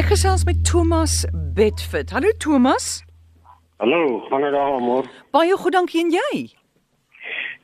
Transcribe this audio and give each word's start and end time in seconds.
Ek 0.00 0.06
gesels 0.08 0.46
met 0.48 0.56
Thomas 0.64 1.26
Bedford. 1.52 2.08
Hallo 2.16 2.30
Thomas. 2.40 3.02
Hallo, 3.82 4.22
gaan 4.30 4.46
dit 4.46 4.54
daar 4.54 4.78
môre? 4.80 5.10
Baie 5.28 5.52
goed, 5.60 5.74
dankie 5.76 6.00
en 6.00 6.14
jy? 6.14 6.38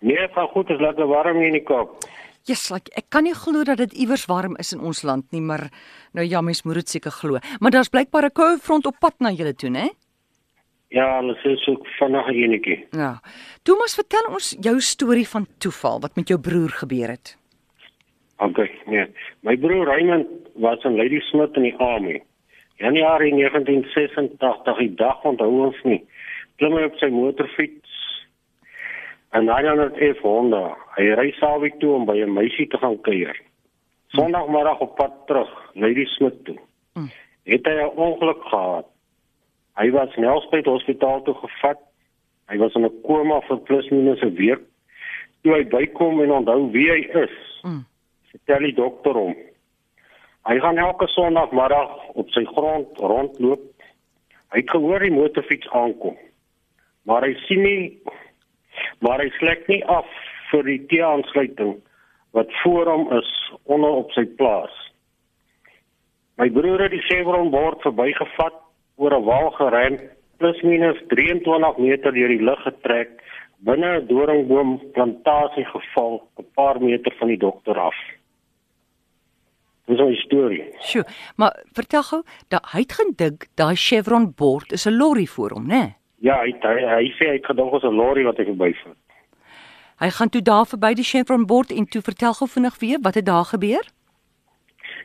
Nee, 0.04 0.26
gaan 0.34 0.50
goed, 0.52 0.68
is 0.68 0.82
lekker 0.84 1.08
warm 1.08 1.38
hier 1.40 1.48
in 1.48 1.56
die 1.56 1.62
Kaap. 1.64 2.04
Yes, 2.44 2.66
like, 2.74 2.92
ek 2.92 3.08
kan 3.08 3.24
nie 3.24 3.32
glo 3.32 3.64
dat 3.64 3.80
dit 3.80 3.94
iewers 4.04 4.26
warm 4.28 4.58
is 4.60 4.74
in 4.76 4.84
ons 4.84 5.00
land 5.08 5.24
nie, 5.32 5.40
maar 5.40 5.64
nou 6.12 6.26
ja, 6.28 6.44
mens 6.44 6.60
moet 6.68 6.82
dit 6.82 6.98
seker 6.98 7.16
glo. 7.22 7.40
Maar 7.56 7.78
daar's 7.78 7.88
blykbaar 7.88 8.28
'n 8.28 8.36
koue 8.36 8.60
front 8.60 8.84
op 8.84 9.00
pad 9.00 9.16
na 9.18 9.32
julle 9.32 9.54
toe, 9.56 9.70
né? 9.70 9.88
Ja, 10.92 11.08
hulle 11.22 11.40
sê 11.40 11.56
so 11.64 11.80
vanaand 11.96 12.36
enetjie. 12.36 12.84
Ja. 12.92 13.16
Thomas, 13.62 13.96
vertel 13.96 14.28
ons 14.28 14.56
jou 14.60 14.76
storie 14.80 15.28
van 15.28 15.46
toeval 15.58 16.00
wat 16.00 16.16
met 16.16 16.28
jou 16.28 16.38
broer 16.38 16.68
gebeur 16.84 17.08
het. 17.16 17.38
OK, 18.38 18.58
nee. 18.86 19.06
My 19.40 19.56
broer 19.56 19.86
Raymond 19.86 20.26
was 20.60 20.84
in 20.84 20.96
Ladysmith 20.96 21.56
in 21.56 21.62
die 21.62 21.76
army. 21.80 22.20
Januarie 22.76 23.32
1986, 23.34 24.78
die 24.78 24.94
dag 24.94 25.24
onthou 25.24 25.48
ons 25.66 25.78
nie. 25.88 26.02
Klim 26.60 26.76
hy 26.76 26.84
op 26.88 26.96
sy 27.00 27.08
motorfiets 27.12 27.94
en 29.36 29.48
hy 29.48 29.62
dan 29.64 29.80
het 29.80 29.96
F 30.16 30.20
Honda. 30.24 30.76
Hy 30.96 31.08
ry 31.18 31.30
Sawie 31.36 31.72
toe 31.80 31.94
om 31.96 32.04
by 32.08 32.16
'n 32.22 32.32
meisie 32.32 32.68
te 32.68 32.78
gaan 32.78 33.00
kuier. 33.00 33.36
Sondagmiddag 34.08 34.80
op 34.80 34.96
pad 34.96 35.12
terug, 35.26 35.50
Ladysmith 35.74 36.44
toe. 36.44 36.58
Mm. 36.94 37.10
Het 37.44 37.66
hy 37.66 37.74
'n 37.80 37.96
ongeluk 37.96 38.42
gehad. 38.44 38.86
Hy 39.76 39.90
was 39.90 40.16
Nelspruit 40.16 40.64
Hospitaal 40.64 41.22
toe 41.22 41.34
gevat. 41.34 41.78
Hy 42.48 42.56
was 42.56 42.74
in 42.74 42.84
'n 42.84 43.00
koma 43.02 43.40
vir 43.40 43.58
plus 43.58 43.88
minus 43.90 44.22
'n 44.22 44.34
week. 44.34 44.60
Toe 45.42 45.52
hy 45.54 45.64
bykom 45.64 46.22
en 46.22 46.30
onthou 46.30 46.70
wie 46.70 46.90
hy 46.90 47.00
is, 47.24 47.60
Mm. 47.64 47.84
vertel 48.30 48.58
die 48.58 48.74
dokter 48.74 49.12
hom. 49.12 49.36
Hy 50.46 50.60
gaan 50.62 50.78
elke 50.78 51.08
Sondagmiddag 51.10 51.90
op 52.14 52.28
sy 52.30 52.44
grond 52.44 52.98
rondloop. 53.02 53.64
Hy 54.54 54.60
het 54.62 54.70
gehoor 54.70 55.02
die 55.02 55.10
motorfiets 55.10 55.68
aankom. 55.74 56.14
Maar 57.02 57.26
hy 57.26 57.34
sien 57.46 57.62
nie 57.66 57.82
maar 59.00 59.22
hy 59.22 59.30
slek 59.40 59.66
nie 59.70 59.82
af 59.90 60.06
vir 60.50 60.66
die 60.68 60.80
T-aansluiting 60.90 61.76
wat 62.36 62.52
voor 62.62 62.90
hom 62.92 63.06
is 63.16 63.30
onder 63.64 64.02
op 64.02 64.12
sy 64.14 64.26
plaas. 64.38 64.74
My 66.36 66.50
broer 66.52 66.84
het 66.84 66.92
die 66.92 67.04
Chevron 67.08 67.50
bord 67.50 67.82
verbygevat 67.82 68.58
oor 69.00 69.16
'n 69.16 69.24
wal 69.24 69.50
geren 69.56 69.98
plus 70.38 70.60
minus 70.62 71.00
23 71.08 71.78
meter 71.78 72.12
deur 72.12 72.28
die 72.28 72.44
lug 72.48 72.62
getrek 72.62 73.10
binne 73.64 74.00
'n 74.00 74.06
doringboom 74.06 74.78
plantasie 74.92 75.64
geval 75.64 76.22
'n 76.38 76.46
paar 76.54 76.80
meter 76.80 77.12
van 77.18 77.28
die 77.28 77.42
dokter 77.46 77.78
af. 77.78 77.96
Dis 79.86 80.00
'n 80.00 80.14
storie. 80.14 80.64
Sjoe, 80.80 81.04
maar 81.36 81.62
vertel 81.72 82.02
gou, 82.02 82.22
hy 82.72 82.80
het 82.80 82.92
gedink 82.92 83.46
daai 83.54 83.76
Chevron 83.76 84.32
bord 84.34 84.72
is 84.72 84.86
'n 84.86 84.96
lorry 84.96 85.26
voor 85.26 85.50
hom, 85.50 85.66
né? 85.66 85.94
Ja, 86.18 86.40
hy 86.42 86.52
hy, 86.60 86.80
hy 86.96 87.12
sê 87.18 87.28
hy 87.28 87.36
het 87.38 87.46
gedink 87.46 87.72
ons 87.72 87.84
'n 87.84 87.94
lorry 87.94 88.24
wat 88.24 88.36
hy 88.36 88.44
verbyvat. 88.44 88.96
Hy 89.98 90.10
gaan 90.10 90.28
toe 90.28 90.42
daar 90.42 90.66
verby 90.66 90.94
die 90.94 91.04
Chevron 91.04 91.46
bord 91.46 91.70
en 91.72 91.86
toe 91.86 92.02
vertel 92.02 92.32
gou 92.32 92.48
vinnig 92.48 92.78
weer 92.78 92.98
wat 93.02 93.14
het 93.14 93.26
daar 93.26 93.44
gebeur? 93.44 93.84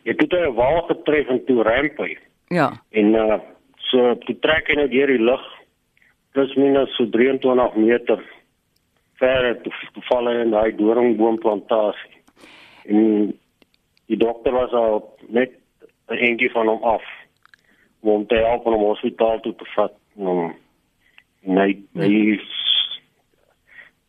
Jy 0.03 0.15
het 0.17 0.33
'n 0.33 0.53
wal 0.53 0.81
getref 0.81 1.27
en 1.27 1.45
toe 1.45 1.63
ramp 1.63 1.97
hy. 1.97 2.17
Ja. 2.47 2.81
En 2.89 3.13
uh 3.13 3.39
so 3.91 4.15
toe 4.15 4.39
trek 4.39 4.67
hy 4.67 4.75
nou 4.75 4.87
deur 4.87 5.07
die 5.07 5.23
lug 5.23 5.41
plus 6.31 6.55
minus 6.55 6.95
so 6.95 7.05
23 7.09 7.75
meter 7.75 8.23
ver 9.19 9.61
toe, 9.63 9.73
toe 9.93 10.03
val 10.09 10.27
hy 10.27 10.35
in 10.41 10.51
daai 10.51 10.75
doringboomplantasie. 10.75 12.21
En 12.85 13.33
die 14.11 14.19
dokter 14.19 14.51
was 14.51 14.73
al 14.75 15.03
net 15.27 15.51
'n 16.11 16.19
entjie 16.29 16.51
van 16.51 16.67
hom 16.67 16.83
af 16.83 17.05
om 18.01 18.09
hom 18.09 18.25
te 18.27 18.35
help 18.35 18.65
om 18.65 18.73
hom 18.73 18.89
hospitaal 18.91 19.39
toe 19.39 19.55
te 19.55 19.65
vat. 19.75 19.93
Um, 20.17 20.55
nee, 21.41 21.85
hy 21.93 22.41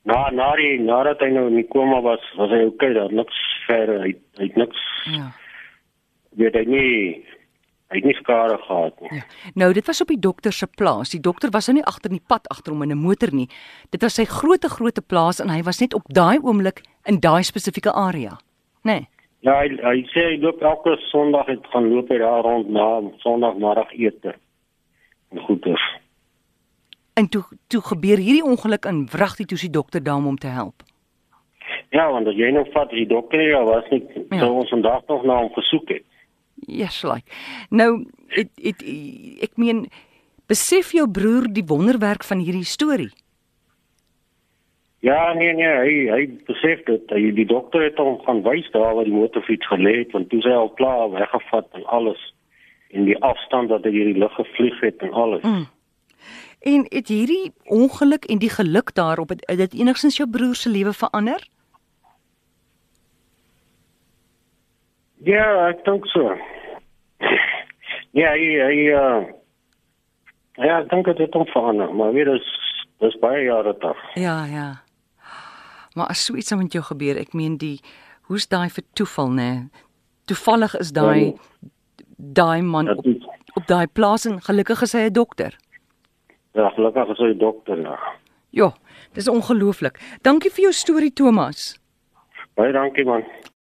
Na 0.04 0.30
na 0.34 0.48
die 0.58 0.80
nadat 0.82 1.20
hy 1.22 1.28
nou 1.30 1.46
in 1.46 1.60
die 1.60 1.68
koma 1.70 2.00
was, 2.02 2.22
was 2.34 2.50
hy 2.50 2.64
okay, 2.66 2.90
daar 2.96 3.12
niks 3.14 3.36
verder, 3.68 4.00
hy 4.02 4.16
hy 4.40 4.48
het 4.48 4.56
niks 4.56 4.80
Ja. 5.06 5.30
weet 6.38 6.54
hy 6.54 6.64
nie 6.64 7.24
hy 7.92 8.00
het 8.00 8.04
nie 8.08 8.16
skade 8.16 8.56
gehad 8.58 9.00
nie. 9.00 9.10
Ja. 9.12 9.22
Nou, 9.54 9.72
dit 9.72 9.86
was 9.86 10.00
op 10.00 10.08
die 10.08 10.18
dokter 10.18 10.52
se 10.52 10.66
plaas. 10.66 11.10
Die 11.10 11.20
dokter 11.20 11.50
was 11.50 11.66
nou 11.68 11.76
nie 11.76 11.84
agter 11.84 12.10
in 12.10 12.16
die 12.16 12.26
pad 12.26 12.48
agter 12.48 12.72
hom 12.72 12.82
in 12.82 12.90
'n 12.90 12.98
motor 12.98 13.28
nie. 13.32 13.48
Dit 13.90 14.02
was 14.02 14.14
sy 14.14 14.24
groote 14.24 14.68
groote 14.68 15.02
plaas 15.02 15.40
en 15.40 15.48
hy 15.48 15.62
was 15.62 15.80
net 15.80 15.94
op 15.94 16.02
daai 16.08 16.38
oomblik 16.42 16.82
in 17.04 17.20
daai 17.20 17.42
spesifieke 17.42 17.92
area. 17.92 18.40
Né? 18.82 18.92
Nee. 18.92 19.08
Ja, 19.42 19.56
hy, 19.58 19.74
hy 19.82 20.04
sê 20.12 20.22
hy 20.30 20.38
loop 20.42 20.62
elke 20.62 20.94
Sondag 21.10 21.48
het 21.50 21.66
gaan 21.72 21.88
loop 21.90 22.12
hy 22.12 22.20
daar 22.22 22.44
rond 22.46 22.70
na 22.70 22.86
Sondagmiddag 23.24 23.90
ete. 23.98 24.36
En 25.34 25.42
goed 25.48 25.66
is. 25.66 25.86
En 27.18 27.28
toe 27.28 27.42
toe 27.66 27.82
gebeur 27.82 28.22
hierdie 28.22 28.44
ongeluk 28.44 28.86
en 28.86 29.04
wragtig 29.10 29.50
toe 29.50 29.58
die 29.58 29.72
dokter 29.74 30.02
daar 30.02 30.22
om 30.26 30.38
te 30.38 30.52
help. 30.52 30.86
Ja, 31.92 32.06
want 32.10 32.30
as 32.30 32.38
jy 32.38 32.52
nou 32.54 32.64
vat 32.72 32.90
die 32.94 33.06
dokter 33.08 33.42
ja 33.42 33.64
was 33.66 33.88
nie 33.90 34.02
Ja. 34.30 34.36
ja. 34.36 34.48
ons 34.48 34.70
vandag 34.70 35.02
nog 35.06 35.24
na 35.24 35.40
hom 35.42 35.50
gesoek 35.52 35.88
het. 35.88 36.04
Yes, 36.54 37.02
like. 37.02 37.26
Nou, 37.70 38.06
it, 38.28 38.48
it, 38.56 38.82
ek 39.42 39.58
meen 39.58 39.88
besef 40.46 40.92
jou 40.92 41.08
broer 41.10 41.48
die 41.50 41.66
wonderwerk 41.66 42.24
van 42.24 42.38
hierdie 42.38 42.64
storie. 42.64 43.10
Ja, 45.02 45.32
nee 45.34 45.50
nee, 45.58 45.66
hy 45.66 45.94
hy 46.14 46.26
besef 46.46 46.84
dit. 46.86 47.10
Hy 47.10 47.32
die 47.34 47.46
dokter 47.50 47.82
het 47.82 47.98
hom 47.98 48.20
gaan 48.22 48.44
wys 48.46 48.68
daar 48.70 48.94
waar 48.94 49.08
die 49.08 49.14
motorfiets 49.14 49.66
gelê 49.66 49.96
het 50.04 50.12
want 50.14 50.28
toe 50.30 50.38
sy 50.44 50.52
al 50.54 50.70
klaar 50.78 51.10
weggevat 51.10 51.66
en 51.74 51.86
alles 51.90 52.20
en 52.94 53.08
die 53.08 53.16
afstand 53.26 53.72
wat 53.72 53.82
hy 53.88 53.90
hierdie 53.90 54.20
lug 54.22 54.34
gevlieg 54.38 54.78
het 54.84 55.02
en 55.02 55.10
alles. 55.10 55.42
Mm. 55.42 55.64
En 56.70 56.84
het 56.92 57.10
hierdie 57.10 57.50
ongeluk 57.64 58.28
en 58.30 58.38
die 58.38 58.50
geluk 58.52 58.94
daarop 58.94 59.34
het, 59.34 59.42
het 59.50 59.58
dit 59.58 59.74
enigstens 59.80 60.20
jou 60.20 60.28
broer 60.30 60.54
se 60.54 60.70
lewe 60.70 60.92
verander? 60.94 61.42
Ja, 65.26 65.48
ek 65.72 65.82
dink 65.86 66.06
so. 66.14 66.36
Ja, 68.12 68.36
hy 68.36 68.46
hy 68.60 68.78
uh, 68.92 69.18
ja, 70.62 70.78
ek 70.78 70.88
dink 70.94 71.10
dit 71.10 71.26
het 71.26 71.34
hom 71.34 71.46
verander, 71.50 71.90
maar 71.90 72.14
weer 72.14 72.28
is 72.36 72.48
dis 73.02 73.18
baie 73.18 73.48
jare 73.48 73.74
terug. 73.82 74.02
Ja, 74.14 74.44
ja. 74.46 74.70
Maar 75.94 76.06
as 76.06 76.24
so 76.24 76.34
iets 76.34 76.52
aan 76.52 76.58
met 76.58 76.72
jou 76.72 76.84
gebeur, 76.84 77.16
ek 77.16 77.32
meen 77.34 77.56
die 77.56 77.80
hoe's 78.30 78.48
daai 78.48 78.68
vir 78.70 78.84
toeval 78.94 79.30
nê? 79.30 79.50
Toevallig 80.30 80.76
is 80.78 80.92
daai 80.92 81.34
daai 82.16 82.62
man 82.62 82.88
op, 82.88 83.06
op 83.54 83.66
daai 83.66 83.86
plaas 83.86 84.26
en 84.26 84.40
gelukkig 84.40 84.82
is 84.82 84.92
hy 84.92 85.08
'n 85.08 85.12
dokter. 85.12 85.56
ja, 86.54 86.68
gelukkig 86.70 87.08
is 87.08 87.18
hy 87.18 87.34
dokter 87.36 87.80
ja. 87.80 87.98
Ja, 88.50 88.72
dis 89.14 89.28
ongelooflik. 89.28 89.98
Dankie 90.22 90.50
vir 90.50 90.62
jou 90.62 90.72
storie 90.72 91.12
Thomas. 91.12 91.80
Baie 92.54 92.72
dankie 92.72 93.04
man. 93.04 93.24